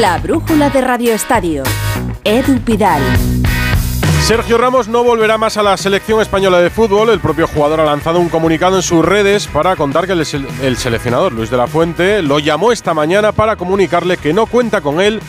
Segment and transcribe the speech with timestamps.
[0.00, 1.62] La brújula de Radio Estadio.
[2.24, 3.02] Edu Pidal.
[4.22, 7.10] Sergio Ramos no volverá más a la selección española de fútbol.
[7.10, 10.24] El propio jugador ha lanzado un comunicado en sus redes para contar que el,
[10.62, 14.80] el, seleccionador Luis de la Fuente lo llamó esta mañana para comunicarle que no cuenta
[14.80, 15.20] con él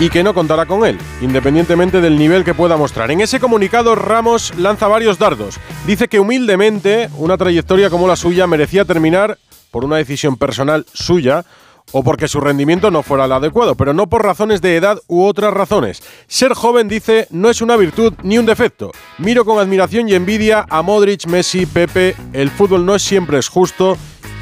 [0.00, 3.12] y que no contará con él, independientemente del nivel que pueda mostrar.
[3.12, 5.60] En ese comunicado Ramos lanza varios dardos.
[5.86, 9.38] Dice que humildemente una trayectoria como la suya merecía terminar
[9.70, 11.44] por una decisión personal suya
[11.90, 15.24] o porque su rendimiento no fuera el adecuado, pero no por razones de edad u
[15.24, 16.02] otras razones.
[16.26, 18.92] Ser joven, dice, no es una virtud ni un defecto.
[19.18, 22.14] Miro con admiración y envidia a Modric, Messi, Pepe.
[22.32, 23.96] El fútbol no es siempre es justo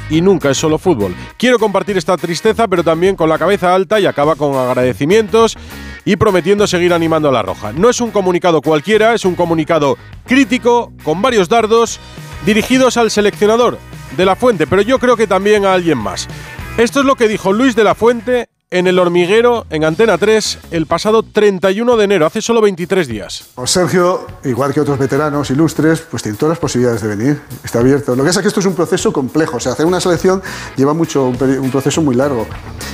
[0.09, 1.15] y nunca es solo fútbol.
[1.37, 5.57] Quiero compartir esta tristeza, pero también con la cabeza alta y acaba con agradecimientos
[6.03, 7.71] y prometiendo seguir animando a la Roja.
[7.73, 11.99] No es un comunicado cualquiera, es un comunicado crítico, con varios dardos,
[12.45, 13.77] dirigidos al seleccionador
[14.17, 16.27] de la Fuente, pero yo creo que también a alguien más.
[16.77, 20.59] Esto es lo que dijo Luis de la Fuente en el hormiguero en Antena 3
[20.71, 23.49] el pasado 31 de enero, hace solo 23 días.
[23.65, 28.15] Sergio, igual que otros veteranos ilustres, pues tiene todas las posibilidades de venir, está abierto.
[28.15, 30.41] Lo que pasa es que esto es un proceso complejo, o sea, hacer una selección
[30.77, 32.47] lleva mucho, un, proceso muy largo.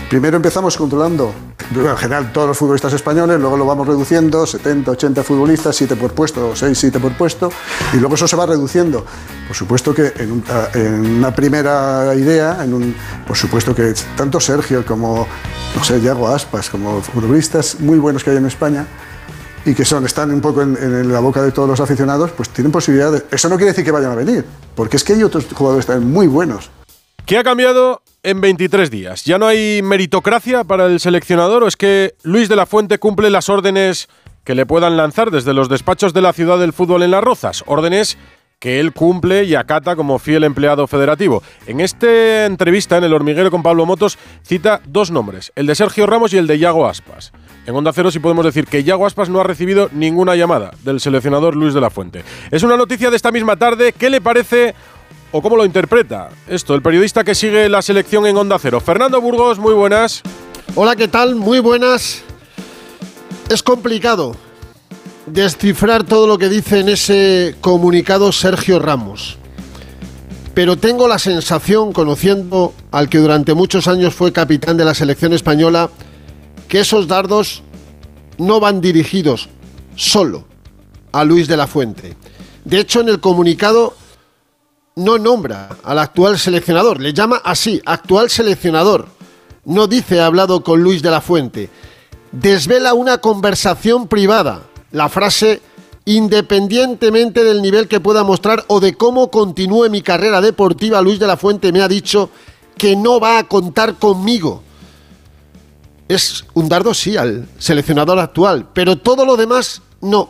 [0.10, 1.32] Primero empezamos controlando,
[1.76, 6.12] en general, todos los futbolistas españoles, luego lo vamos reduciendo, 70, 80 futbolistas, 7 por
[6.14, 7.52] puesto, 6, 7 por puesto,
[7.94, 9.06] y luego eso se va reduciendo.
[9.46, 12.66] Por supuesto que en, una primera idea,
[13.28, 15.28] por supuesto que tanto Sergio como
[15.76, 18.88] no sé, Yago Aspas, como futbolistas muy buenos que hay en España
[19.66, 22.72] y que son, están un poco en, la boca de todos los aficionados, pues tienen
[22.72, 23.24] posibilidad de...
[23.32, 26.12] Eso no quiere decir que vayan a venir, porque es que hay otros jugadores también
[26.12, 26.70] muy buenos.
[27.26, 29.26] ¿Qué ha cambiado en 23 días?
[29.26, 33.30] ¿Ya no hay meritocracia para el seleccionador o es que Luis de la Fuente cumple
[33.30, 34.08] las órdenes
[34.46, 37.66] que le puedan lanzar desde los despachos de la ciudad del fútbol en Las Rozas?
[37.68, 38.18] Órdenes
[38.60, 41.44] que él cumple y acata como fiel empleado federativo.
[41.68, 46.08] En esta entrevista en El Hormiguero con Pablo Motos cita dos nombres, el de Sergio
[46.08, 47.32] Ramos y el de Yago Aspas.
[47.68, 51.00] En Onda Cero sí podemos decir que Yago Aspas no ha recibido ninguna llamada del
[51.00, 52.24] seleccionador Luis de la Fuente.
[52.50, 53.94] Es una noticia de esta misma tarde.
[53.94, 54.74] ¿Qué le parece
[55.32, 58.80] o cómo lo interpreta esto el periodista que sigue la selección en Onda Cero?
[58.80, 60.24] Fernando Burgos, muy buenas.
[60.74, 61.36] Hola, ¿qué tal?
[61.36, 62.24] Muy buenas.
[63.50, 64.36] Es complicado
[65.28, 69.38] descifrar todo lo que dice en ese comunicado Sergio Ramos.
[70.54, 75.34] Pero tengo la sensación, conociendo al que durante muchos años fue capitán de la selección
[75.34, 75.92] española,
[76.68, 77.62] que esos dardos
[78.38, 79.50] no van dirigidos
[79.96, 80.46] solo
[81.12, 82.16] a Luis de la Fuente.
[82.66, 83.96] De hecho, en el comunicado
[84.96, 89.08] no nombra al actual seleccionador, le llama así, actual seleccionador.
[89.66, 91.70] No dice ha hablado con Luis de la Fuente.
[92.32, 95.62] Desvela una conversación privada la frase
[96.06, 101.28] independientemente del nivel que pueda mostrar o de cómo continúe mi carrera deportiva, Luis de
[101.28, 102.30] la Fuente me ha dicho
[102.78, 104.64] que no va a contar conmigo.
[106.08, 110.30] Es un dardo, sí, al seleccionador actual, pero todo lo demás no.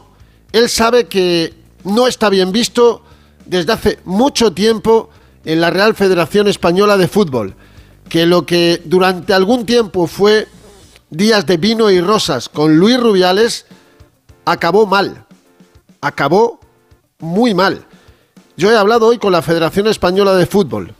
[0.51, 1.53] Él sabe que
[1.84, 3.03] no está bien visto
[3.46, 5.12] desde hace mucho tiempo
[5.46, 7.53] en la Real Federación Española de Fútbol,
[8.09, 10.47] que lo que durante algún tiempo fue
[11.12, 13.66] días de vino y rosas con Luis Rubiales,
[14.47, 15.25] acabó mal.
[16.00, 16.59] Acabó
[17.19, 17.85] muy mal.
[18.56, 20.96] Yo he hablado hoy con la Federación Española de Fútbol.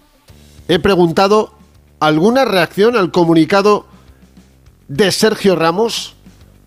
[0.68, 1.54] He preguntado
[2.00, 3.86] alguna reacción al comunicado
[4.90, 6.16] de Sergio Ramos.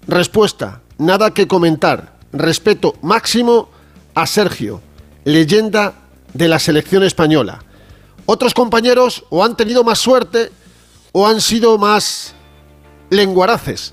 [0.07, 2.19] Respuesta, nada que comentar.
[2.33, 3.69] Respeto máximo
[4.15, 4.81] a Sergio,
[5.25, 5.95] leyenda
[6.33, 7.63] de la selección española.
[8.25, 10.51] Otros compañeros o han tenido más suerte
[11.13, 12.35] o han sido más
[13.11, 13.93] lenguaraces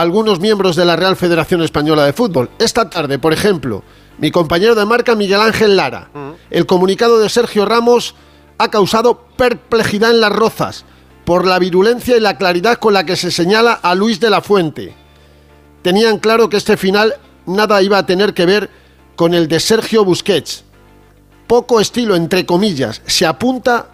[0.00, 2.50] algunos miembros de la Real Federación Española de Fútbol.
[2.58, 3.84] Esta tarde, por ejemplo,
[4.18, 6.10] mi compañero de marca Miguel Ángel Lara.
[6.50, 8.16] El comunicado de Sergio Ramos
[8.58, 10.84] ha causado perplejidad en las rozas
[11.24, 14.40] por la virulencia y la claridad con la que se señala a Luis de la
[14.40, 14.96] Fuente.
[15.82, 17.14] Tenían claro que este final
[17.46, 18.70] nada iba a tener que ver
[19.14, 20.64] con el de Sergio Busquets.
[21.46, 23.90] Poco estilo, entre comillas, se apunta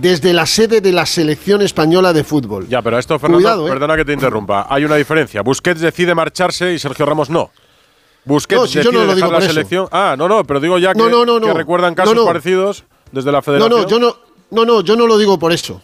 [0.00, 2.66] desde la sede de la selección española de fútbol.
[2.68, 3.70] Ya, pero esto, Fernando, ¿eh?
[3.70, 4.66] perdona que te interrumpa.
[4.68, 5.42] Hay una diferencia.
[5.42, 7.50] Busquets decide marcharse y Sergio Ramos no.
[8.24, 9.88] Busquets decide yo no lo digo la selección.
[9.92, 13.70] Ah, no, no, pero digo ya que, que recuerdan casos parecidos desde la federación.
[13.70, 14.16] No, no, yo no,
[14.50, 15.82] no, no, yo no lo digo por eso.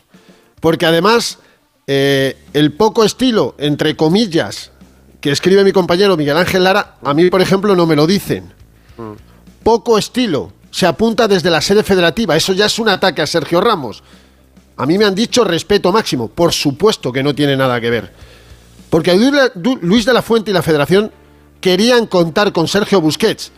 [0.60, 1.38] Porque además,
[1.86, 4.72] eh, el poco estilo, entre comillas,
[5.20, 8.54] que escribe mi compañero Miguel Ángel Lara, a mí, por ejemplo, no me lo dicen.
[8.96, 9.12] Mm.
[9.62, 12.36] Poco estilo se apunta desde la sede federativa.
[12.36, 14.02] Eso ya es un ataque a Sergio Ramos.
[14.76, 16.28] A mí me han dicho respeto máximo.
[16.28, 18.12] Por supuesto que no tiene nada que ver.
[18.90, 19.16] Porque
[19.80, 21.10] Luis de la Fuente y la federación
[21.62, 23.52] querían contar con Sergio Busquets,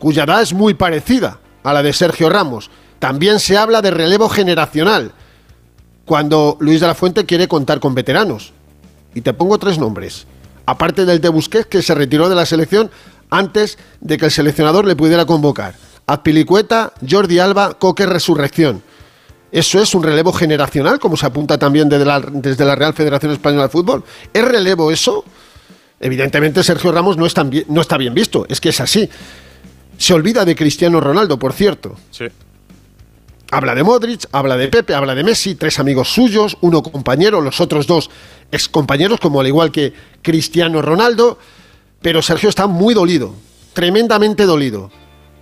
[0.00, 2.72] cuya edad es muy parecida a la de Sergio Ramos.
[2.98, 5.12] También se habla de relevo generacional,
[6.04, 8.52] cuando Luis de la Fuente quiere contar con veteranos.
[9.14, 10.26] Y te pongo tres nombres.
[10.66, 12.90] Aparte del de Busquets, que se retiró de la selección
[13.30, 15.91] antes de que el seleccionador le pudiera convocar.
[16.06, 18.82] Azpilicueta, Jordi Alba, Coque Resurrección.
[19.50, 23.32] ¿Eso es un relevo generacional, como se apunta también desde la, desde la Real Federación
[23.32, 24.02] Española de Fútbol?
[24.32, 25.24] ¿Es relevo eso?
[26.00, 29.08] Evidentemente Sergio Ramos no, está bien, no está bien visto, es que es así.
[29.98, 31.96] Se olvida de Cristiano Ronaldo, por cierto.
[32.10, 32.24] Sí.
[33.52, 37.60] Habla de Modric, habla de Pepe, habla de Messi, tres amigos suyos, uno compañero, los
[37.60, 38.10] otros dos
[38.50, 41.38] excompañeros, como al igual que Cristiano Ronaldo.
[42.00, 43.34] Pero Sergio está muy dolido,
[43.74, 44.90] tremendamente dolido,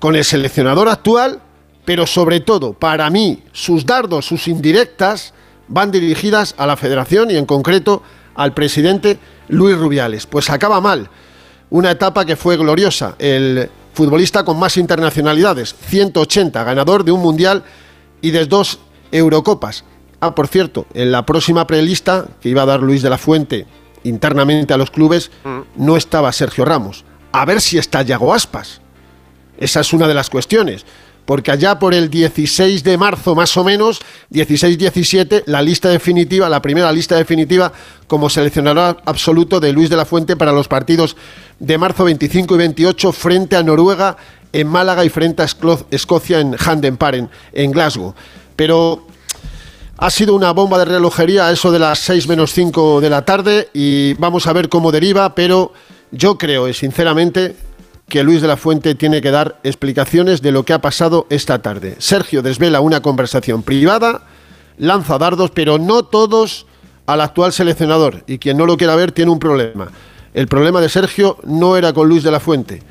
[0.00, 1.40] con el seleccionador actual,
[1.84, 5.32] pero sobre todo, para mí, sus dardos, sus indirectas,
[5.68, 8.02] van dirigidas a la federación y en concreto
[8.34, 9.18] al presidente
[9.48, 10.26] Luis Rubiales.
[10.26, 11.08] Pues acaba mal.
[11.70, 13.14] Una etapa que fue gloriosa.
[13.18, 17.64] El futbolista con más internacionalidades, 180, ganador de un mundial
[18.20, 18.80] y de dos
[19.12, 19.84] Eurocopas.
[20.20, 23.66] Ah, por cierto, en la próxima prelista que iba a dar Luis de la Fuente
[24.04, 25.30] internamente a los clubes,
[25.76, 27.04] no estaba Sergio Ramos.
[27.32, 28.80] A ver si está Yago Aspas.
[29.60, 30.84] Esa es una de las cuestiones.
[31.26, 34.00] Porque allá por el 16 de marzo, más o menos,
[34.32, 37.72] 16-17, la lista definitiva, la primera lista definitiva
[38.08, 41.16] como seleccionador absoluto de Luis de la Fuente para los partidos
[41.60, 44.16] de marzo 25 y 28 frente a Noruega
[44.52, 45.46] en Málaga y frente a
[45.90, 46.98] Escocia en Handen
[47.52, 48.14] en Glasgow.
[48.56, 49.06] Pero
[49.98, 53.68] ha sido una bomba de relojería eso de las 6 menos 5 de la tarde
[53.74, 55.72] y vamos a ver cómo deriva, pero
[56.10, 57.54] yo creo, eh, sinceramente,
[58.10, 61.62] que Luis de la Fuente tiene que dar explicaciones de lo que ha pasado esta
[61.62, 61.96] tarde.
[61.98, 64.26] Sergio desvela una conversación privada,
[64.76, 66.66] lanza dardos, pero no todos
[67.06, 68.24] al actual seleccionador.
[68.26, 69.88] Y quien no lo quiera ver tiene un problema.
[70.34, 72.82] El problema de Sergio no era con Luis de la Fuente,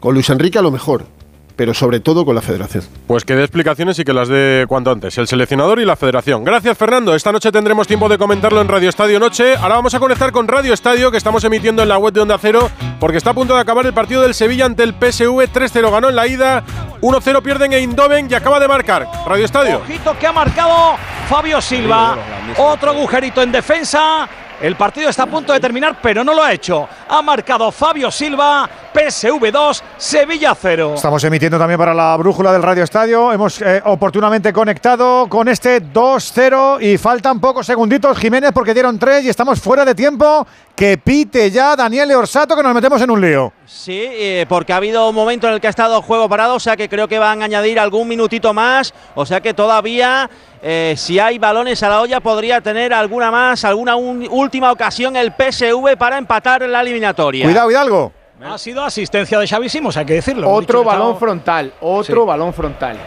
[0.00, 1.06] con Luis Enrique a lo mejor,
[1.56, 2.84] pero sobre todo con la federación.
[3.06, 6.44] Pues que dé explicaciones y que las dé cuanto antes, el seleccionador y la federación.
[6.44, 7.14] Gracias, Fernando.
[7.14, 9.56] Esta noche tendremos tiempo de comentarlo en Radio Estadio Noche.
[9.56, 12.38] Ahora vamos a conectar con Radio Estadio, que estamos emitiendo en la web de Onda
[12.38, 12.70] Cero,
[13.00, 15.48] porque está a punto de acabar el partido del Sevilla ante el PSV.
[15.52, 16.62] 3-0 ganó en la ida,
[17.00, 19.08] 1-0 pierden en Eindhoven y acaba de marcar.
[19.26, 19.78] Radio Estadio.
[19.78, 20.96] Ojito que ha marcado
[21.28, 22.16] Fabio Silva.
[22.58, 24.28] Otro agujerito en defensa.
[24.60, 26.88] El partido está a punto de terminar, pero no lo ha hecho.
[27.08, 30.94] Ha marcado Fabio Silva, PSV 2, Sevilla 0.
[30.96, 33.32] Estamos emitiendo también para la brújula del Radio Estadio.
[33.32, 39.24] Hemos eh, oportunamente conectado con este 2-0 y faltan pocos segunditos, Jiménez, porque dieron tres
[39.24, 40.46] y estamos fuera de tiempo.
[40.74, 43.50] Que pite ya Daniel Orsato, que nos metemos en un lío.
[43.64, 46.60] Sí, eh, porque ha habido un momento en el que ha estado juego parado, o
[46.60, 50.28] sea que creo que van a añadir algún minutito más, o sea que todavía,
[50.62, 55.16] eh, si hay balones a la olla, podría tener alguna más, alguna un- última ocasión
[55.16, 57.44] el PSV para empatar la eliminatoria.
[57.44, 58.12] Cuidado, Hidalgo.
[58.44, 60.50] Ha sido asistencia de Xavi Simons, hay que decirlo.
[60.50, 62.26] Otro balón frontal, otro Sí.
[62.26, 62.98] balón frontal.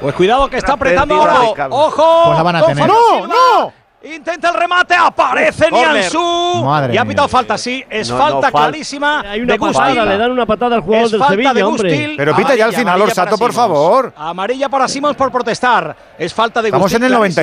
[0.00, 1.66] Pues cuidado que está apretando ahora.
[1.68, 2.22] ¡Ojo!
[2.26, 2.88] Pues la van a con tener.
[2.88, 3.72] Fabio ¡No, no!
[4.02, 5.70] Intenta el remate, aparece.
[5.70, 7.10] Madre y ha mía.
[7.10, 7.84] pitado falta, sí.
[7.90, 10.80] Es No, no, falta fal- clarísima Hay una de patada, le dan una patada al
[10.80, 11.90] jugador Es del falta Sevilla, de hombre.
[11.90, 12.14] Gustil.
[12.16, 13.54] Pero pita ya al final, amarilla Orsato, para por Simons.
[13.68, 14.12] favor.
[14.16, 15.94] Amarilla para Simons por protestar.
[16.18, 17.34] Es falta de Estamos Gustil en el clarísima.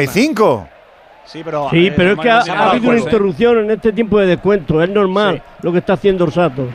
[1.27, 1.31] 95.
[1.31, 4.81] Sí, pero, Sí, pero es que ha, habido una interrupción en este tiempo de descuento.
[4.81, 6.67] Es normal lo que está haciendo Orsato.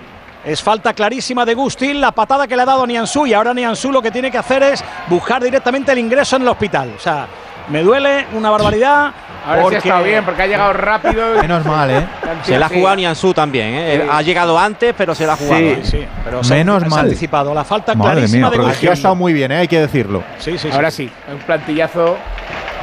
[0.44, 3.92] Es falta clarísima de Gustil, la patada que le ha dado Nianzú y ahora Nianzú
[3.92, 6.92] lo que tiene que hacer es buscar directamente el ingreso en el hospital.
[6.96, 7.26] O sea,
[7.72, 9.12] me duele una barbaridad.
[9.44, 11.34] Ahora sí porque ha estado bien, porque ha llegado rápido.
[11.40, 12.06] Menos mal, ¿eh?
[12.44, 12.76] Se la ha Sí.
[12.76, 14.00] jugado Nianzú también, ¿eh?
[14.04, 14.08] Sí.
[14.12, 15.58] ha llegado antes, pero se la ha jugado.
[15.60, 15.80] Sí, ¿eh?
[15.82, 17.00] sí, pero se, Menos se ha mal.
[17.00, 17.52] anticipado.
[17.52, 18.78] La falta Madre clarísima mía, de pero Gustil.
[18.78, 19.56] aquí ha estado muy bien, ¿eh?
[19.56, 20.22] hay que decirlo.
[20.38, 20.70] Sí, sí, sí.
[20.72, 22.16] Ahora sí, un plantillazo.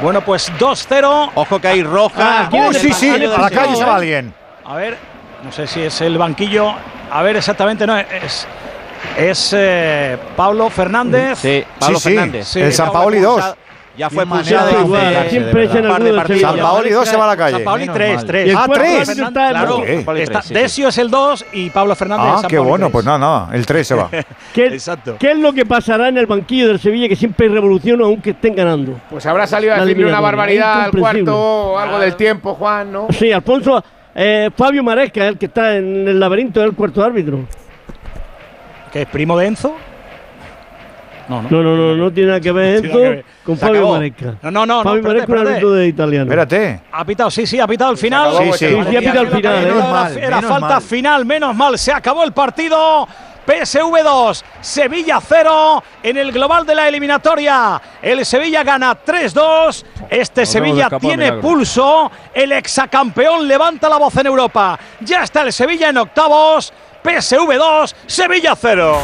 [0.02, 1.30] Bueno, pues 2-0.
[1.34, 2.42] Ojo que hay roja.
[2.42, 3.08] Ah, ¡Oh, sí, sí!
[3.10, 4.34] A la calle se va alguien.
[4.66, 4.98] A ver,
[5.44, 6.74] no sé si es el banquillo.
[7.10, 8.46] A ver exactamente, no, es.
[9.16, 11.38] Es eh, Pablo Fernández.
[11.38, 12.14] Sí, Pablo Sí, sí.
[12.14, 12.46] Fernández.
[12.48, 12.60] Sí.
[12.60, 13.56] El San Paoli 2.
[13.96, 14.70] Ya fue Qué pulsado
[15.28, 16.38] siempre echan par alguno de.
[16.40, 17.56] San Paoli 2 se va a la calle.
[17.56, 18.24] San Paoli Menos 3, mal.
[18.26, 18.46] 3.
[18.46, 19.08] Y el Ah, cuarto tres.
[19.08, 19.82] árbitro está en Claro.
[19.82, 20.54] ¿Qué?
[20.54, 22.92] Desio es el 2 y Pablo Fernández Ah, San qué Paoli bueno, tres.
[22.92, 23.48] pues nada, nada.
[23.52, 24.08] El 3 se va.
[24.54, 25.16] ¿Qué, Exacto.
[25.18, 28.30] ¿Qué es lo que pasará en el banquillo del Sevilla que siempre hay revolución aunque
[28.30, 28.98] estén ganando?
[29.10, 33.08] Pues habrá salido a decirle una barbaridad al cuarto, algo del tiempo, Juan, ¿no?
[33.10, 37.40] Sí, Alfonso, eh, Fabio Maresca, el que está en el laberinto del cuarto árbitro.
[38.92, 39.74] ¿Que es primo de Enzo?
[41.30, 41.48] No, no.
[41.62, 42.98] No, no, tiene nada que ver esto
[43.44, 43.92] con Se Fabio acabó.
[43.94, 44.34] Maresca.
[44.42, 46.24] No, no, no, no, Fabio espérate, Maresca es un árbitro de italiano.
[46.24, 46.80] Espérate.
[46.90, 48.30] Ha pitado, sí, sí, ha pitado al final.
[48.36, 48.66] acabó, Sí, sí.
[48.68, 50.82] Sí, ha pitado al final, Era- menos era- mal, Era menos falta mal.
[50.82, 51.78] final, menos mal.
[51.78, 53.06] Se acabó el partido.
[53.46, 57.80] PSV 2, Sevilla 0 en el global de la eliminatoria.
[58.02, 59.84] El Sevilla gana 3-2.
[60.08, 62.10] Este Sevilla tiene pulso.
[62.34, 64.78] El exacampeón levanta la voz en Europa.
[65.00, 66.72] Ya está el Sevilla en octavos.
[67.02, 68.98] PSV 2, Sevilla 0.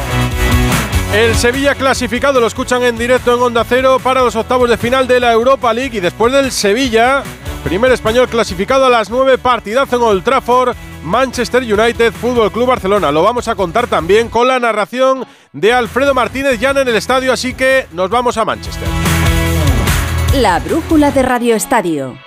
[1.13, 5.07] El Sevilla clasificado lo escuchan en directo en Onda Cero para los octavos de final
[5.07, 7.23] de la Europa League y después del Sevilla,
[7.63, 10.73] Primer español clasificado a las 9, partidazo en Old Trafford,
[11.03, 13.11] Manchester United, Fútbol Club Barcelona.
[13.11, 17.33] Lo vamos a contar también con la narración de Alfredo Martínez Llano en el estadio,
[17.33, 18.87] así que nos vamos a Manchester.
[20.35, 22.26] La brújula de Radio Estadio.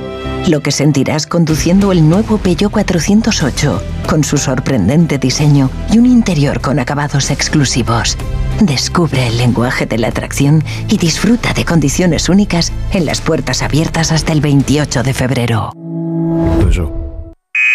[0.47, 6.61] Lo que sentirás conduciendo el nuevo Peugeot 408, con su sorprendente diseño y un interior
[6.61, 8.17] con acabados exclusivos.
[8.59, 14.11] Descubre el lenguaje de la atracción y disfruta de condiciones únicas en las puertas abiertas
[14.11, 15.71] hasta el 28 de febrero.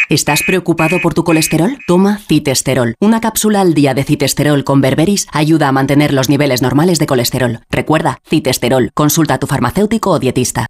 [0.09, 1.79] ¿Estás preocupado por tu colesterol?
[1.87, 2.95] Toma citesterol.
[3.01, 7.07] Una cápsula al día de citesterol con berberis ayuda a mantener los niveles normales de
[7.07, 7.61] colesterol.
[7.71, 8.91] Recuerda, citesterol.
[8.95, 10.67] Consulta a tu farmacéutico o dietista.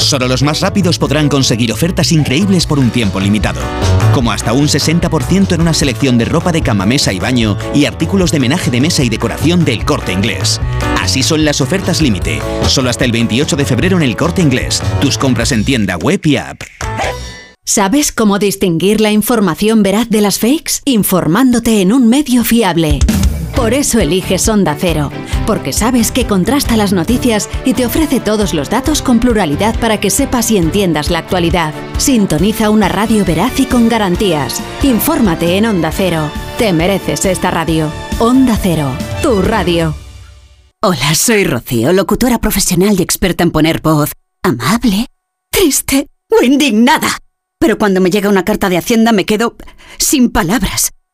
[0.00, 3.60] Solo los más rápidos podrán conseguir ofertas increíbles por un tiempo limitado.
[4.14, 7.84] Como hasta un 60% en una selección de ropa de cama, mesa y baño y
[7.84, 10.60] artículos de menaje de mesa y decoración del corte inglés.
[11.00, 12.40] Así son las ofertas límite.
[12.66, 14.82] Solo hasta el 28 de febrero en el corte inglés.
[15.00, 16.62] Tus compras en tienda web y app.
[17.64, 20.80] ¿Sabes cómo distinguir la información veraz de las fakes?
[20.86, 22.98] Informándote en un medio fiable.
[23.60, 25.10] Por eso eliges Onda Cero,
[25.46, 30.00] porque sabes que contrasta las noticias y te ofrece todos los datos con pluralidad para
[30.00, 31.74] que sepas y entiendas la actualidad.
[31.98, 34.62] Sintoniza una radio veraz y con garantías.
[34.82, 36.30] Infórmate en Onda Cero.
[36.56, 37.92] Te mereces esta radio.
[38.18, 39.94] Onda Cero, tu radio.
[40.80, 44.12] Hola, soy Rocío, locutora profesional y experta en poner voz
[44.42, 45.04] amable,
[45.50, 47.18] triste o indignada.
[47.58, 49.54] Pero cuando me llega una carta de Hacienda me quedo
[49.98, 50.92] sin palabras.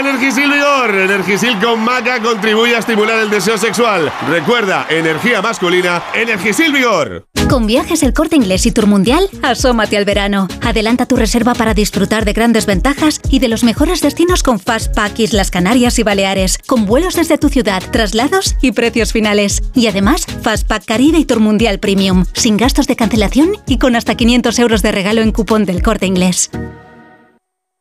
[0.00, 0.94] Toma Energisil Vigor.
[0.94, 4.10] Energisil con maca contribuye a estimular el deseo sexual.
[4.28, 7.26] Recuerda, energía masculina, Energisil Vigor.
[7.50, 10.48] Con viajes el corte inglés y Tour Mundial, asómate al verano.
[10.62, 15.18] Adelanta tu reserva para disfrutar de grandes ventajas y de los mejores destinos con Fastpack
[15.18, 19.62] Islas Canarias y Baleares, con vuelos desde tu ciudad, traslados y precios finales.
[19.74, 24.14] Y además, Fastpack Caribe y Tour Mundial Premium, sin gastos de cancelación y con hasta
[24.14, 26.50] 500 euros de regalo en cupón del corte inglés.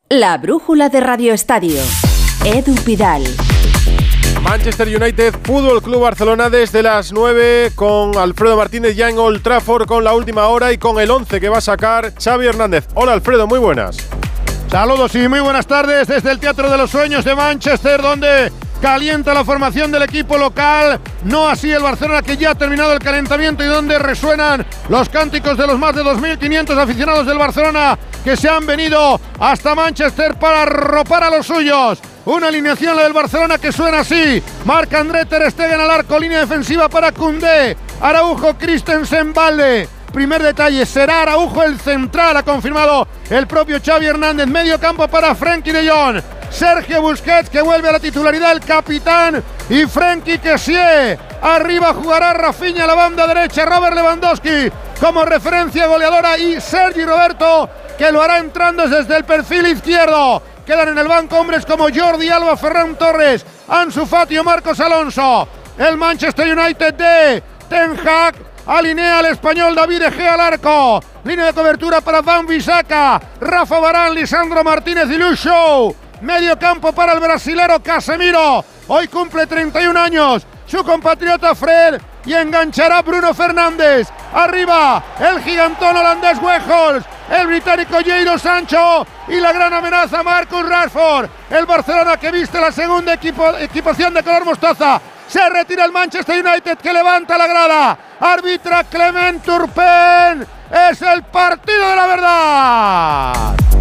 [0.09, 1.79] La brújula de Radio Estadio.
[2.45, 3.23] Edu Pidal.
[4.41, 9.85] Manchester United, Fútbol Club Barcelona desde las 9 con Alfredo Martínez ya en Old Trafford
[9.85, 12.87] con la última hora y con el 11 que va a sacar Xavi Hernández.
[12.93, 13.97] Hola Alfredo, muy buenas.
[14.71, 19.33] Saludos y muy buenas tardes desde el Teatro de los Sueños de Manchester donde calienta
[19.33, 23.65] la formación del equipo local, no así el Barcelona que ya ha terminado el calentamiento
[23.65, 28.47] y donde resuenan los cánticos de los más de 2.500 aficionados del Barcelona que se
[28.47, 31.99] han venido hasta Manchester para ropar a los suyos.
[32.29, 34.43] Una alineación la del Barcelona que suena así.
[34.63, 37.75] Marc André Ter Stegen al arco, línea defensiva para Koundé.
[37.99, 39.89] Araujo, Christensen, Valde.
[40.13, 44.45] Primer detalle, será Araujo el central, ha confirmado el propio Xavi Hernández.
[44.45, 46.21] Medio campo para Frenkie de Jong.
[46.51, 49.43] Sergio Busquets que vuelve a la titularidad, el capitán.
[49.67, 51.17] Y Frenkie Kessie.
[51.41, 53.65] Arriba jugará Rafinha la banda derecha.
[53.65, 56.37] Robert Lewandowski como referencia goleadora.
[56.37, 57.67] Y Sergi Roberto
[57.97, 60.43] que lo hará entrando desde el perfil izquierdo.
[60.69, 65.47] Quedan en el banco hombres como Jordi Alba, Ferran Torres, Ansu Fati o Marcos Alonso.
[65.75, 68.35] El Manchester United de Ten Hag
[68.67, 71.01] alinea al español David Egea al arco.
[71.23, 75.95] Línea de cobertura para Van Bisaca, Rafa Barán, Lisandro Martínez y Lucho.
[76.21, 78.63] Medio campo para el brasilero Casemiro.
[78.89, 80.45] Hoy cumple 31 años.
[80.67, 84.07] Su compatriota Fred y enganchará Bruno Fernández.
[84.31, 91.29] Arriba, el gigantón holandés Weghorst, el británico Jadon Sancho y la gran amenaza Marcus Rashford.
[91.49, 95.01] El Barcelona que viste la segunda equipación de color mostaza.
[95.27, 97.97] Se retira el Manchester United que levanta la grada.
[98.19, 100.45] Arbitra Clement Turpin.
[100.71, 103.78] Es el partido de la verdad.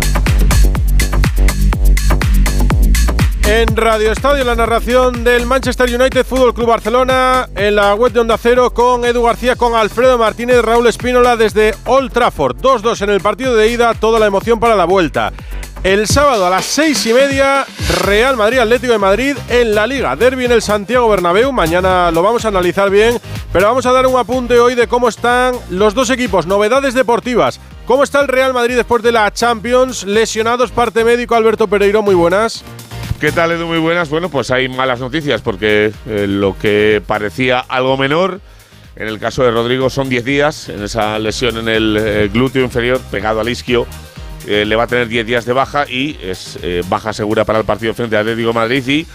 [3.49, 8.21] En Radio Estadio, la narración del Manchester United Fútbol Club Barcelona, en la web de
[8.21, 12.59] Onda Cero, con Edu García, con Alfredo Martínez, Raúl Espínola desde Old Trafford.
[12.59, 15.33] 2-2 en el partido de ida, toda la emoción para la vuelta.
[15.83, 17.65] El sábado a las seis y media,
[18.05, 20.15] Real Madrid Atlético de Madrid en la Liga.
[20.15, 21.51] Derby en el Santiago Bernabéu.
[21.51, 23.19] Mañana lo vamos a analizar bien,
[23.51, 26.47] pero vamos a dar un apunte hoy de cómo están los dos equipos.
[26.47, 27.61] Novedades deportivas.
[27.87, 30.05] ¿Cómo está el Real Madrid después de la Champions?
[30.05, 32.63] Lesionados, parte médico, Alberto Pereiro, muy buenas.
[33.21, 33.67] ¿Qué tal, Edu?
[33.67, 34.11] Muy buenas.
[34.11, 38.41] Bueno, pues hay malas noticias porque eh, lo que parecía algo menor,
[38.95, 42.63] en el caso de Rodrigo son 10 días en esa lesión en el eh, glúteo
[42.63, 43.89] inferior pegado al isquio.
[44.47, 47.59] eh, le va a tener 10 días de baja y es eh, baja segura para
[47.59, 49.07] el partido frente a Atlético Madrid y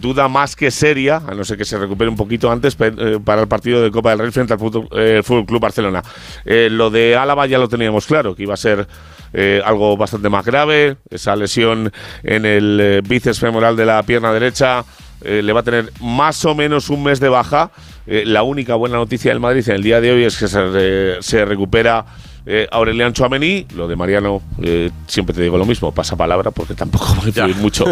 [0.00, 3.48] duda más que seria, a no ser que se recupere un poquito antes, para el
[3.48, 4.88] partido de Copa del Rey frente al Fútbol,
[5.24, 6.04] Fútbol Club Barcelona.
[6.44, 8.86] Lo de Álava ya lo teníamos claro, que iba a ser
[9.32, 10.96] eh, algo bastante más grave.
[11.10, 14.84] Esa lesión en el eh, bíceps femoral de la pierna derecha
[15.22, 17.70] eh, le va a tener más o menos un mes de baja.
[18.06, 20.64] Eh, la única buena noticia del Madrid en el día de hoy es que se,
[20.66, 22.04] re- se recupera
[22.46, 23.66] eh, Aurelian Chouameni.
[23.76, 27.28] Lo de Mariano, eh, siempre te digo lo mismo, pasa palabra porque tampoco va a
[27.28, 27.84] influir mucho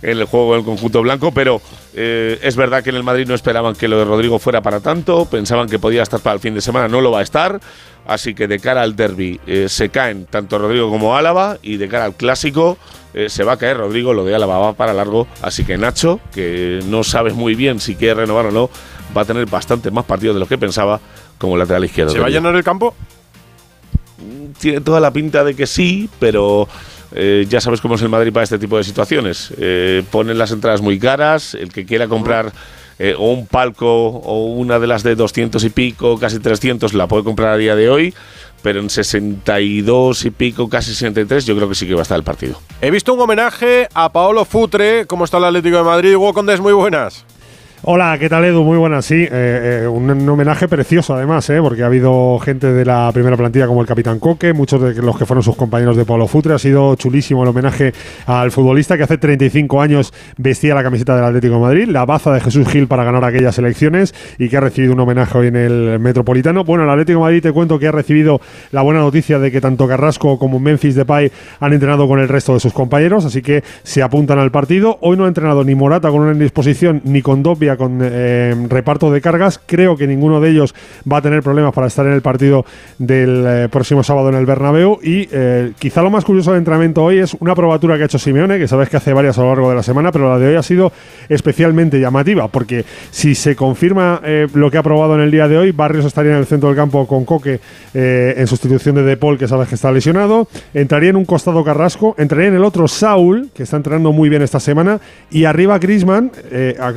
[0.00, 1.60] en el juego del conjunto blanco, pero
[1.94, 4.78] eh, es verdad que en el Madrid no esperaban que lo de Rodrigo fuera para
[4.78, 7.60] tanto, pensaban que podía estar para el fin de semana, no lo va a estar.
[8.08, 11.88] Así que de cara al derby eh, se caen tanto Rodrigo como Álava y de
[11.88, 12.78] cara al clásico
[13.12, 15.26] eh, se va a caer Rodrigo, lo de Álava va para largo.
[15.42, 18.70] Así que Nacho, que no sabes muy bien si quiere renovar o no,
[19.14, 20.98] va a tener bastante más partidos de lo que pensaba
[21.36, 22.10] como lateral izquierdo.
[22.10, 22.94] ¿Se va a llenar el campo?
[24.58, 26.66] Tiene toda la pinta de que sí, pero
[27.12, 29.52] eh, ya sabes cómo es el Madrid para este tipo de situaciones.
[30.10, 32.52] Ponen las entradas muy caras, el que quiera comprar
[32.98, 37.06] eh, o un palco o una de las de 200 y pico, casi 300, la
[37.06, 38.14] puede comprar a día de hoy,
[38.62, 42.18] pero en 62 y pico, casi 63, yo creo que sí que va a estar
[42.18, 42.60] el partido.
[42.80, 45.06] He visto un homenaje a Paolo Futre.
[45.06, 46.16] ¿Cómo está el Atlético de Madrid?
[46.16, 47.24] Hugo Condés, muy buenas.
[47.82, 48.64] Hola, ¿qué tal Edu?
[48.64, 49.14] Muy buenas, sí.
[49.14, 53.36] eh, eh, un, un homenaje precioso además, eh, porque ha habido gente de la primera
[53.36, 56.54] plantilla como el Capitán Coque, muchos de los que fueron sus compañeros de Pablo Futre.
[56.54, 57.92] Ha sido chulísimo el homenaje
[58.26, 62.32] al futbolista que hace 35 años vestía la camiseta del Atlético de Madrid, la baza
[62.32, 65.56] de Jesús Gil para ganar aquellas elecciones y que ha recibido un homenaje hoy en
[65.56, 66.64] el Metropolitano.
[66.64, 68.40] Bueno, el Atlético de Madrid te cuento que ha recibido
[68.72, 71.30] la buena noticia de que tanto Carrasco como Memphis Depay
[71.60, 74.98] han entrenado con el resto de sus compañeros, así que se apuntan al partido.
[75.00, 77.44] Hoy no ha entrenado ni Morata con una indisposición ni con
[77.76, 79.60] Con eh, reparto de cargas.
[79.64, 80.74] Creo que ninguno de ellos
[81.10, 82.64] va a tener problemas para estar en el partido
[82.98, 84.98] del eh, próximo sábado en el Bernabéu.
[85.02, 88.18] Y eh, quizá lo más curioso del entrenamiento hoy es una probatura que ha hecho
[88.18, 90.48] Simeone, que sabes que hace varias a lo largo de la semana, pero la de
[90.48, 90.92] hoy ha sido
[91.28, 94.20] especialmente llamativa, porque si se confirma
[94.54, 96.76] lo que ha probado en el día de hoy, Barrios estaría en el centro del
[96.76, 97.60] campo con Coque
[97.94, 100.48] en sustitución de De que sabes que está lesionado.
[100.72, 104.42] Entraría en un costado Carrasco, entraría en el otro Saúl, que está entrenando muy bien
[104.42, 105.00] esta semana,
[105.30, 106.30] y arriba Grisman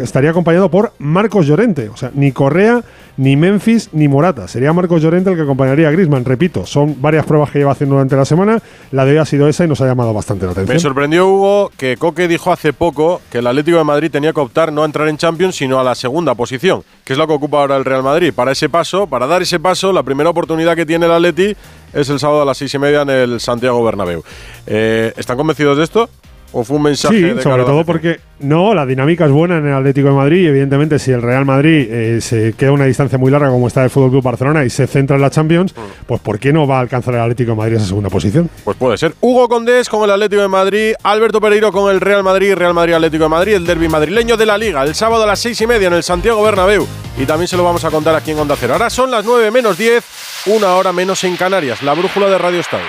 [0.01, 1.89] estaría acompañado por Marcos Llorente.
[1.89, 2.83] O sea, ni Correa,
[3.17, 4.47] ni Memphis, ni Morata.
[4.47, 6.25] Sería Marcos Llorente el que acompañaría a Grisman.
[6.25, 8.61] Repito, son varias pruebas que lleva haciendo durante la semana.
[8.91, 10.75] La de hoy ha sido esa y nos ha llamado bastante la atención.
[10.75, 14.39] Me sorprendió, Hugo, que Coque dijo hace poco que el Atlético de Madrid tenía que
[14.39, 17.33] optar no a entrar en Champions, sino a la segunda posición, que es lo que
[17.33, 18.33] ocupa ahora el Real Madrid.
[18.33, 21.55] Para ese paso, para dar ese paso, la primera oportunidad que tiene el Atleti
[21.93, 24.23] es el sábado a las seis y media en el Santiago Bernabéu.
[24.67, 26.09] Eh, ¿Están convencidos de esto?
[26.53, 29.67] ¿O fue un mensaje Sí, de sobre todo porque no, la dinámica es buena en
[29.67, 32.85] el Atlético de Madrid y evidentemente si el Real Madrid eh, se queda a una
[32.85, 35.73] distancia muy larga como está el Fútbol Club Barcelona y se centra en la Champions,
[36.05, 38.49] pues ¿por qué no va a alcanzar el Atlético de Madrid esa segunda posición?
[38.63, 39.13] Pues puede ser.
[39.21, 42.93] Hugo Condés con el Atlético de Madrid, Alberto Pereiro con el Real Madrid, Real Madrid
[42.95, 45.67] Atlético de Madrid, el derby madrileño de la Liga, el sábado a las seis y
[45.67, 46.85] media en el Santiago Bernabéu.
[47.17, 48.73] Y también se lo vamos a contar aquí en Onda Cero.
[48.73, 50.03] Ahora son las 9 menos 10,
[50.47, 52.85] una hora menos en Canarias, la brújula de Radio Estadio.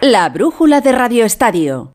[0.00, 1.92] La brújula de Radio Estadio.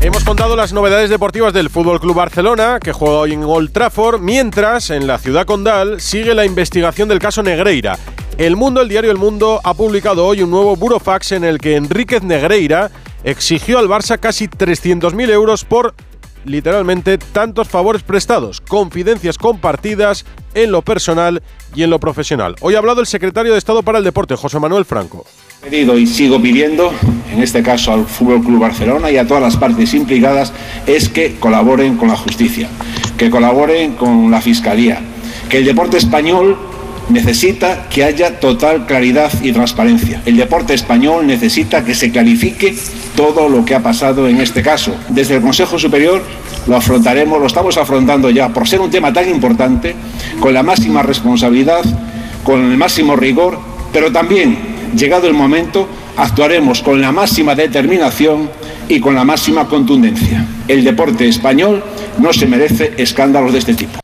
[0.00, 4.20] Hemos contado las novedades deportivas del Fútbol Club Barcelona, que juega hoy en Old Trafford,
[4.20, 7.98] mientras en la ciudad condal sigue la investigación del caso Negreira.
[8.36, 11.74] El Mundo, el diario El Mundo, ha publicado hoy un nuevo burofax en el que
[11.74, 12.92] Enríquez Negreira
[13.24, 15.96] exigió al Barça casi 300.000 euros por
[16.44, 20.24] literalmente tantos favores prestados, confidencias compartidas
[20.54, 21.42] en lo personal
[21.74, 22.56] y en lo profesional.
[22.60, 25.24] Hoy ha hablado el secretario de Estado para el Deporte, José Manuel Franco.
[25.60, 26.92] pedido y sigo pidiendo,
[27.32, 30.52] en este caso al Fútbol Club Barcelona y a todas las partes implicadas,
[30.86, 32.68] es que colaboren con la justicia,
[33.16, 35.00] que colaboren con la fiscalía,
[35.48, 36.56] que el deporte español
[37.10, 40.22] necesita que haya total claridad y transparencia.
[40.26, 42.76] El deporte español necesita que se clarifique
[43.16, 44.94] todo lo que ha pasado en este caso.
[45.08, 46.22] Desde el Consejo Superior
[46.66, 49.94] lo afrontaremos, lo estamos afrontando ya por ser un tema tan importante,
[50.40, 51.82] con la máxima responsabilidad,
[52.44, 53.58] con el máximo rigor,
[53.92, 54.58] pero también,
[54.94, 58.50] llegado el momento, actuaremos con la máxima determinación
[58.88, 60.46] y con la máxima contundencia.
[60.66, 61.82] El deporte español
[62.18, 63.98] no se merece escándalos de este tipo.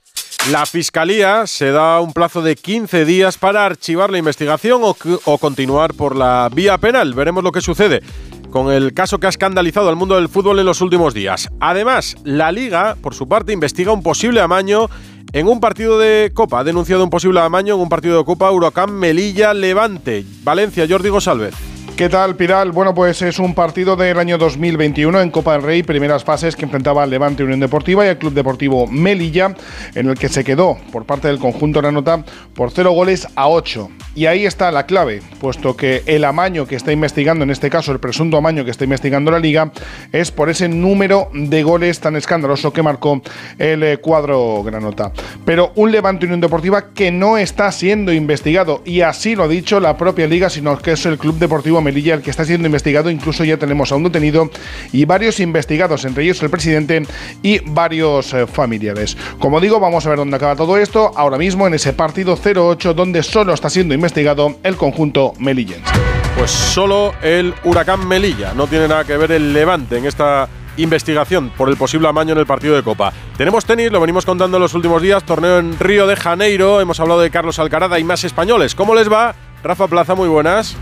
[0.51, 5.95] La Fiscalía se da un plazo de 15 días para archivar la investigación o, continuar
[5.95, 7.15] por la vía penal.
[7.15, 8.03] Veremos lo que sucede
[8.51, 11.49] con el caso que ha escandalizado al mundo del fútbol en los últimos días.
[11.61, 14.91] Además, la Liga, por su parte, investiga un posible amaño
[15.33, 16.61] en un partido de Copa.
[16.61, 20.27] Ha denunciado un posible amaño en un partido de Copa Huracán Melilla Levante.
[20.45, 21.74] Valencia, Jordi González.
[21.97, 22.73] ¿Qué tal, Piral?
[22.73, 26.65] Bueno, pues es un partido del año 2021 en Copa del Rey, primeras fases que
[26.65, 29.55] enfrentaba al Levante Unión Deportiva y al Club Deportivo Melilla,
[29.95, 33.29] en el que se quedó por parte del conjunto de la nota por cero goles
[33.37, 33.89] a 8.
[34.17, 37.93] Y ahí está la clave, puesto que el amaño que está investigando, en este caso
[37.93, 39.71] el presunto amaño que está investigando la liga,
[40.11, 43.23] es por ese número de goles tan escandaloso que marcó
[43.57, 45.13] el eh, cuadro Granota.
[45.45, 49.79] Pero un Levante Unión Deportiva que no está siendo investigado, y así lo ha dicho
[49.79, 53.11] la propia liga, sino que es el Club Deportivo Melilla el que está siendo investigado.
[53.11, 54.51] Incluso ya tenemos a un detenido
[54.93, 57.03] y varios investigados, entre ellos el presidente
[57.43, 59.17] y varios eh, familiares.
[59.39, 61.13] Como digo, vamos a ver dónde acaba todo esto.
[61.15, 65.93] Ahora mismo en ese partido 0-8, donde solo está siendo investigado el conjunto melillense.
[66.37, 68.55] Pues solo el huracán Melilla.
[68.55, 72.39] No tiene nada que ver el Levante en esta investigación por el posible amaño en
[72.39, 73.13] el partido de Copa.
[73.37, 76.99] Tenemos tenis, lo venimos contando en los últimos días, torneo en Río de Janeiro, hemos
[77.01, 78.75] hablado de Carlos Alcaraz y más españoles.
[78.75, 79.35] ¿Cómo les va?
[79.63, 80.77] Rafa Plaza, muy buenas.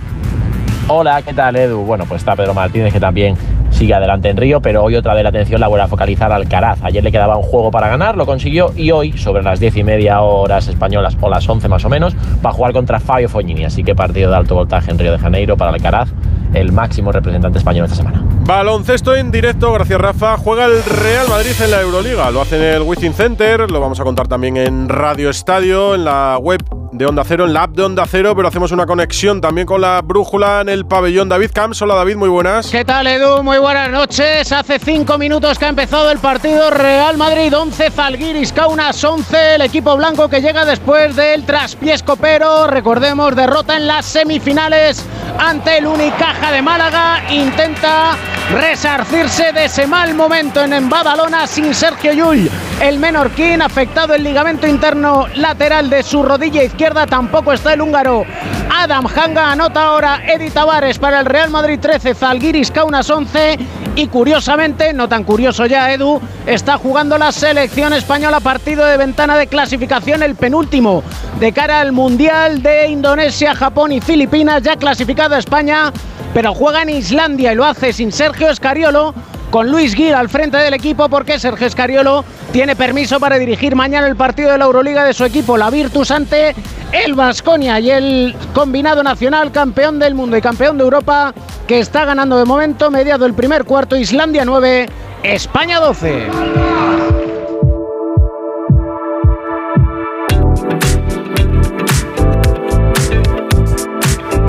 [0.89, 1.79] Hola, ¿qué tal Edu?
[1.85, 3.37] Bueno, pues está Pedro Martínez que también
[3.71, 6.43] sigue adelante en Río, pero hoy otra vez la atención la vuelve a focalizar al
[6.43, 6.83] Alcaraz.
[6.83, 9.85] Ayer le quedaba un juego para ganar, lo consiguió y hoy, sobre las 10 y
[9.85, 12.15] media horas españolas o las 11 más o menos,
[12.45, 13.65] va a jugar contra Fabio Fognini.
[13.65, 16.11] Así que partido de alto voltaje en Río de Janeiro para Alcaraz,
[16.53, 18.23] el máximo representante español esta semana.
[18.45, 20.37] Baloncesto en directo, gracias Rafa.
[20.37, 22.31] Juega el Real Madrid en la Euroliga.
[22.33, 26.05] Lo hace en el Wizzing Center, lo vamos a contar también en Radio Estadio, en
[26.05, 29.41] la web de Onda Cero, en la app de Onda Cero, pero hacemos una conexión
[29.41, 31.81] también con la brújula en el pabellón David Camps.
[31.81, 32.69] Hola David, muy buenas.
[32.69, 33.43] ¿Qué tal Edu?
[33.43, 34.53] Muy buenas noches.
[34.53, 39.63] Hace cinco minutos que ha empezado el partido Real Madrid 11, Zalgiris Kaunas 11, el
[39.63, 42.67] equipo blanco que llega después del traspiés copero.
[42.67, 45.05] Recordemos, derrota en las semifinales
[45.39, 47.23] ante el Unicaja de Málaga.
[47.31, 48.17] Intenta
[48.53, 52.51] resarcirse de ese mal momento en Badalona sin Sergio Llull.
[52.83, 56.82] El menorquín afectado el ligamento interno lateral de su rodilla izquierda.
[56.83, 58.25] Tampoco está el húngaro
[58.69, 59.53] Adam Hanga.
[59.53, 63.57] Anota ahora Edi Tavares para el Real Madrid 13, Zalgiris Kaunas 11.
[63.95, 69.37] Y curiosamente, no tan curioso ya Edu, está jugando la selección española partido de ventana
[69.37, 71.05] de clasificación, el penúltimo
[71.39, 75.93] de cara al Mundial de Indonesia, Japón y Filipinas, ya clasificado España,
[76.35, 79.15] pero juega en Islandia y lo hace sin Sergio Escariolo
[79.53, 84.07] con Luis Gil al frente del equipo porque Sergio Escariolo tiene permiso para dirigir mañana
[84.07, 86.55] el partido de la Euroliga de su equipo, la Virtus ante
[86.93, 91.33] el Vasconia y el combinado nacional campeón del mundo y campeón de Europa
[91.67, 94.87] que está ganando de momento mediado el primer cuarto Islandia 9,
[95.23, 96.27] España 12.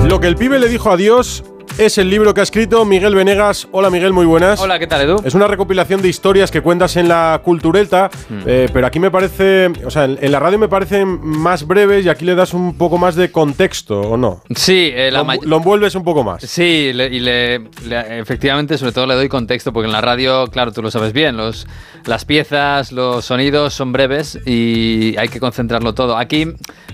[0.06, 1.42] Lo que el pibe le dijo a Dios
[1.76, 3.66] es el libro que ha escrito Miguel Venegas.
[3.72, 4.60] Hola Miguel, muy buenas.
[4.60, 5.20] Hola, ¿qué tal Edu?
[5.24, 8.42] Es una recopilación de historias que cuentas en la Cultureta, Mm.
[8.46, 12.06] eh, pero aquí me parece, o sea, en, en la radio me parecen más breves
[12.06, 14.40] y aquí le das un poco más de contexto, ¿o no?
[14.54, 16.42] Sí, eh, la lo, envuelves un poco más.
[16.44, 17.58] Sí, le- y le,
[17.88, 21.12] le- efectivamente, sobre todo le doy contexto, porque en la radio, claro, tú lo sabes
[21.12, 21.66] bien, los,
[22.06, 26.16] las piezas, los sonidos son breves y hay que concentrarlo todo.
[26.16, 26.46] Aquí,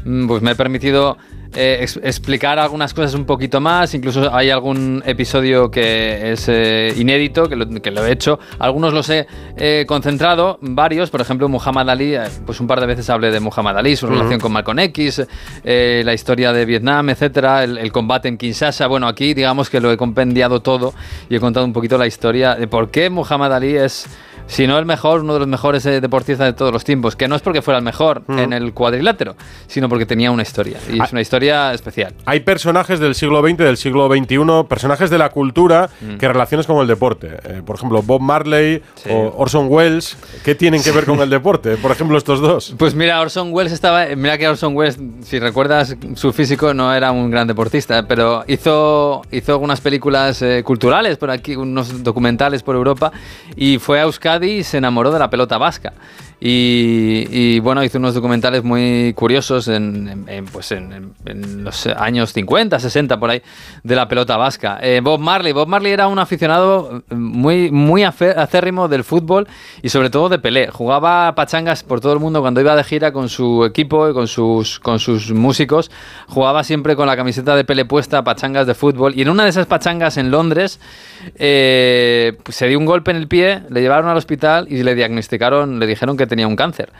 [0.04, 1.18] mm, pues me he permitido
[1.54, 6.94] eh, ex- explicar algunas cosas un poquito más, incluso hay algún episodio que es eh,
[6.96, 8.38] inédito, que lo, que lo he hecho.
[8.58, 12.14] Algunos los he eh, concentrado, varios, por ejemplo, Muhammad Ali,
[12.46, 15.22] pues un par de veces hablé de Muhammad Ali, su relación con Malcolm X,
[15.64, 18.86] la historia de Vietnam, etcétera, el, el combate en Kinshasa.
[18.86, 20.94] Bueno, aquí digamos que lo he compendiado todo
[21.28, 24.06] y he contado un poquito la historia de por qué Muhammad Ali es,
[24.50, 27.14] si no el mejor, uno de los mejores eh, deportistas de todos los tiempos.
[27.14, 28.38] Que no es porque fuera el mejor Mm.
[28.38, 29.36] en el cuadrilátero,
[29.68, 30.78] sino porque tenía una historia.
[30.92, 31.04] Y Ah.
[31.04, 32.12] es una historia especial.
[32.26, 36.16] Hay personajes del siglo XX, del siglo XXI, personajes de la cultura Mm.
[36.16, 37.38] que relaciones con el deporte.
[37.44, 41.76] Eh, por ejemplo, Bob Marley o Orson Welles, ¿qué tienen que ver con el deporte?
[41.76, 42.74] Por ejemplo, estos dos.
[42.76, 44.06] Pues mira, Orson Welles estaba.
[44.16, 49.22] Mira que Orson Welles, si recuerdas, su físico no era un gran deportista, pero hizo,
[49.30, 53.12] hizo algunas películas eh, culturales por aquí, unos documentales por Europa,
[53.54, 54.06] y fue a
[54.40, 55.92] Euskadi se enamoró de la pelota vasca.
[56.42, 61.86] Y, y, bueno, hizo unos documentales muy curiosos en, en- en, pues en, en- los
[61.86, 63.42] años 50, 60 por ahí
[63.82, 64.78] de la pelota vasca.
[64.80, 69.48] Eh, Bob Marley, Bob Marley era un aficionado muy, muy acérrimo del fútbol
[69.82, 70.68] y sobre todo de Pelé.
[70.68, 74.26] Jugaba pachangas por todo el mundo cuando iba de gira con su equipo y con
[74.26, 75.90] sus, con sus músicos.
[76.26, 79.12] Jugaba siempre con la camiseta de Pelé puesta, pachangas de fútbol.
[79.14, 80.80] Y en una de esas pachangas en Londres
[81.36, 84.82] eh, pues se dio un golpe en el pie, le llevaron al hospital hospital y
[84.82, 86.92] le diagnosticaron, le dijeron que tenía un cáncer.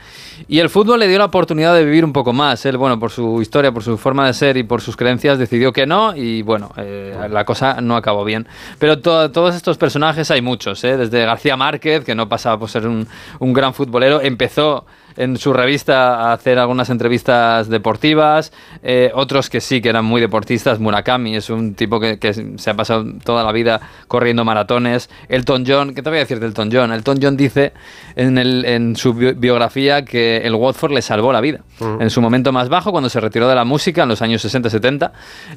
[0.47, 2.65] Y el fútbol le dio la oportunidad de vivir un poco más.
[2.65, 5.71] Él, bueno, por su historia, por su forma de ser y por sus creencias, decidió
[5.71, 8.47] que no y bueno, eh, la cosa no acabó bien.
[8.79, 10.97] Pero todos estos personajes hay muchos, ¿eh?
[10.97, 13.07] desde García Márquez, que no pasaba por ser un,
[13.39, 14.85] un gran futbolero, empezó
[15.17, 18.51] en su revista a hacer algunas entrevistas deportivas,
[18.83, 20.79] eh, otros que sí, que eran muy deportistas.
[20.79, 22.17] Murakami es un tipo que,
[22.57, 25.09] se ha pasado toda la vida corriendo maratones.
[25.29, 26.91] Elton John, ¿qué te voy a decir de Elton John?
[26.91, 27.73] Elton John dice
[28.15, 31.61] en, el, en su biografía que el Watford le salvó la vida.
[31.99, 35.11] En su momento más bajo, cuando se retiró de la música en los años 60-70,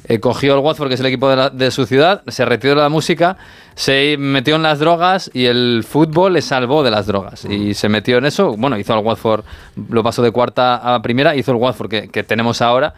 [0.07, 2.81] eh, cogió el Watford, que es el equipo de, de su ciudad, se retiró de
[2.81, 3.37] la música
[3.75, 7.45] se metió en las drogas y el fútbol le salvó de las drogas.
[7.45, 8.55] Y se metió en eso.
[8.57, 9.43] Bueno, hizo al Watford,
[9.89, 12.93] lo pasó de cuarta a primera, hizo el Watford que, que tenemos ahora.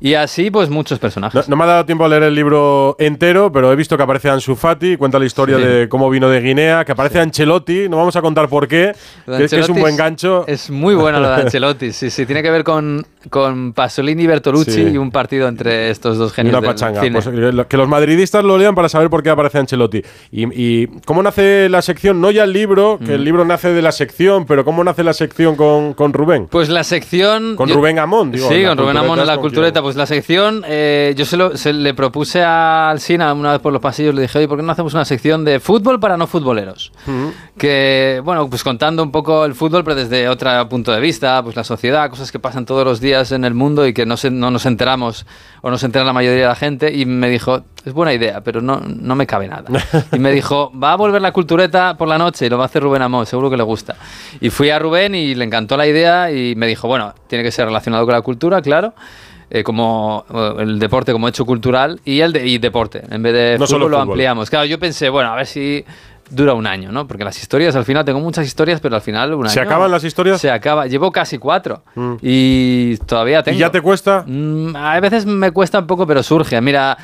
[0.00, 1.48] Y así, pues muchos personajes.
[1.48, 4.30] No, me ha dado tiempo a leer el libro entero, pero he visto que aparece
[4.30, 7.88] Ansu Fati, cuenta la historia de cómo vino de Guinea, que aparece Ancelotti.
[7.88, 8.94] No vamos a contar por qué,
[9.26, 10.44] que, es un buen gancho.
[10.46, 12.26] Es muy bueno lo de Ancelotti, sí, sí.
[12.26, 16.56] Tiene que ver con, con Pasolini y Bertolucci y un partido entre estos dos genios.
[16.58, 17.00] una pachanga.
[17.00, 17.28] Pues,
[17.68, 20.02] que los madridistas lo lean para saber por qué aparece Ancelotti.
[20.30, 23.24] Y, cómo nace la sección, no ya el libro, que el mm.
[23.24, 26.48] libro nace de la sección, pero cómo nace la sección con, con Rubén.
[26.50, 27.56] Pues la sección.
[27.56, 28.48] Con Rubén Amón, digo.
[28.48, 29.82] Sí, con Rubén Amón en la cultureta.
[29.82, 33.82] Pues la sección, eh, yo se, lo, le propuse a Alcina una vez por los
[33.82, 36.92] pasillos, le dije, oye, ¿por qué no hacemos una sección de fútbol para no futboleros?
[37.56, 41.56] Que, bueno, pues contando un poco el fútbol, pero desde otro punto de vista, pues
[41.56, 44.30] la sociedad, cosas que pasan todos los días en el mundo y que no, se,
[44.30, 45.26] no nos enteramos
[45.60, 46.92] o no se entera la mayoría de la gente.
[46.92, 49.64] Y me dijo, es buena idea, pero no, no me cabe nada.
[50.12, 52.66] Y me dijo, va a volver la cultureta por la noche y lo va a
[52.66, 53.96] hacer Rubén Amón, seguro que le gusta.
[54.40, 57.50] Y fui a Rubén y le encantó la idea y me dijo, bueno, tiene que
[57.50, 58.94] ser relacionado con la cultura, claro.
[59.54, 63.02] Eh, como eh, el deporte como hecho cultural y el de, y deporte.
[63.10, 64.48] En vez de fútbol, lo ampliamos.
[64.48, 65.84] Claro, yo pensé, bueno, a ver si
[66.30, 67.06] dura un año, ¿no?
[67.06, 70.04] Porque las historias, al final, tengo muchas historias, pero al final un ¿Se acaban las
[70.04, 70.40] historias?
[70.40, 70.86] Se acaba.
[70.86, 71.82] Llevo casi cuatro.
[71.94, 72.14] Mm.
[72.22, 73.56] Y todavía tengo.
[73.56, 74.24] ¿Y ya te cuesta?
[74.26, 76.58] Mm, a veces me cuesta un poco, pero surge.
[76.60, 76.96] Mira,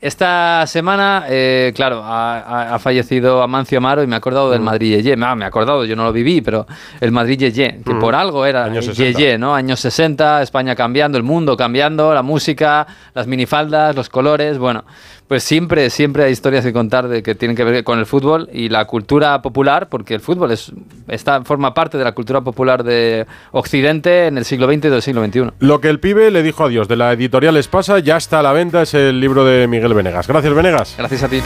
[0.00, 4.64] esta semana, eh, claro, ha, fallecido Amancio Amaro y me he acordado del mm.
[4.64, 5.14] Madrid Yeye.
[5.16, 6.66] me he acordado, yo no lo viví, pero
[7.00, 7.98] el Madrid Yeye, que mm.
[7.98, 9.54] por algo era Yeye, ¿no?
[9.54, 14.84] Años 60, España cambiando, el mundo cambiando, la música, las minifaldas, los colores, bueno.
[15.30, 18.50] Pues siempre, siempre hay historias que contar de que tienen que ver con el fútbol
[18.52, 20.72] y la cultura popular, porque el fútbol es,
[21.06, 25.02] está, forma parte de la cultura popular de Occidente en el siglo XX y del
[25.02, 25.52] siglo XXI.
[25.60, 28.42] Lo que el pibe le dijo a Dios de la editorial Espasa ya está a
[28.42, 30.26] la venta, es el libro de Miguel Venegas.
[30.26, 30.96] Gracias, Venegas.
[30.98, 31.40] Gracias a ti.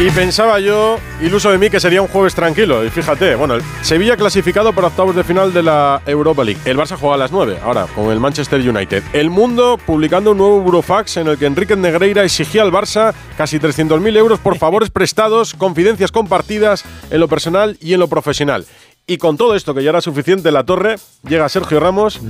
[0.00, 2.82] Y pensaba yo, iluso de mí, que sería un jueves tranquilo.
[2.86, 6.58] Y fíjate, bueno, Sevilla clasificado para octavos de final de la Europa League.
[6.64, 9.02] El Barça juega a las 9, ahora, con el Manchester United.
[9.12, 13.58] El Mundo publicando un nuevo burofax en el que Enrique Negreira exigía al Barça casi
[13.58, 18.64] 300.000 euros por favores prestados, confidencias compartidas en lo personal y en lo profesional.
[19.06, 20.96] Y con todo esto, que ya era suficiente la torre,
[21.28, 22.22] llega Sergio Ramos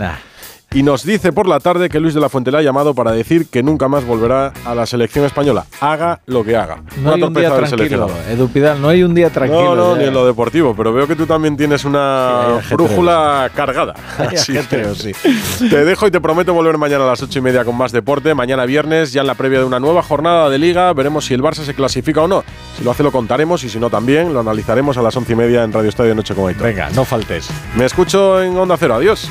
[0.72, 3.10] y nos dice por la tarde que Luis de la Fuente le ha llamado para
[3.10, 5.66] decir que nunca más volverá a la selección española.
[5.80, 6.82] Haga lo que haga.
[7.02, 9.74] No hay un día tranquilo, Edu Pidal, no hay un día tranquilo.
[9.74, 13.94] No, no, ni en lo deportivo, pero veo que tú también tienes una brújula cargada.
[14.36, 14.54] sí,
[14.94, 15.12] sí.
[15.70, 18.34] Te dejo y te prometo volver mañana a las ocho y media con más deporte.
[18.34, 21.42] Mañana viernes, ya en la previa de una nueva jornada de liga, veremos si el
[21.42, 22.44] Barça se clasifica o no.
[22.78, 25.36] Si lo hace lo contaremos y si no también lo analizaremos a las once y
[25.36, 26.50] media en Radio Estadio Noche con.
[26.58, 27.48] Venga, no faltes.
[27.76, 28.94] Me escucho en Onda Cero.
[28.94, 29.28] Adiós.